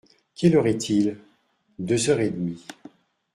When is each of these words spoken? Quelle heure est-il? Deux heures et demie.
Quelle 0.33 0.55
heure 0.57 0.65
est-il? 0.65 1.15
Deux 1.77 2.09
heures 2.09 2.21
et 2.21 2.31
demie. 2.31 2.65